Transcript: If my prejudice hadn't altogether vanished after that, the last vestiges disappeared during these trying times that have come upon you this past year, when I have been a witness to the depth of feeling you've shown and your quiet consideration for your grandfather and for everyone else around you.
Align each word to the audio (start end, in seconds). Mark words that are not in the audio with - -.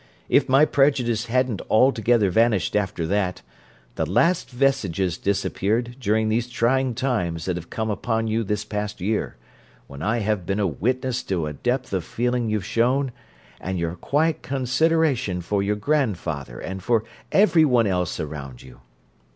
If 0.29 0.49
my 0.49 0.65
prejudice 0.65 1.27
hadn't 1.27 1.61
altogether 1.69 2.31
vanished 2.31 2.75
after 2.75 3.05
that, 3.05 3.43
the 3.93 4.09
last 4.09 4.49
vestiges 4.49 5.15
disappeared 5.15 5.97
during 5.99 6.27
these 6.27 6.49
trying 6.49 6.95
times 6.95 7.45
that 7.45 7.55
have 7.55 7.69
come 7.69 7.91
upon 7.91 8.27
you 8.27 8.43
this 8.43 8.65
past 8.65 8.99
year, 8.99 9.37
when 9.85 10.01
I 10.01 10.17
have 10.21 10.43
been 10.43 10.59
a 10.59 10.65
witness 10.65 11.21
to 11.25 11.45
the 11.45 11.53
depth 11.53 11.93
of 11.93 12.03
feeling 12.03 12.49
you've 12.49 12.65
shown 12.65 13.11
and 13.59 13.77
your 13.77 13.93
quiet 13.95 14.41
consideration 14.41 15.39
for 15.39 15.61
your 15.61 15.75
grandfather 15.75 16.57
and 16.57 16.81
for 16.81 17.03
everyone 17.31 17.85
else 17.85 18.19
around 18.19 18.63
you. 18.63 18.79